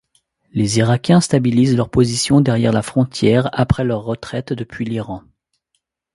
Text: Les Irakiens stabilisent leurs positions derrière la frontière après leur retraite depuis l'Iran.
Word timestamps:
Les 0.51 0.79
Irakiens 0.79 1.21
stabilisent 1.21 1.77
leurs 1.77 1.91
positions 1.91 2.41
derrière 2.41 2.73
la 2.73 2.81
frontière 2.81 3.49
après 3.53 3.83
leur 3.83 4.03
retraite 4.03 4.51
depuis 4.51 4.83
l'Iran. 4.83 5.21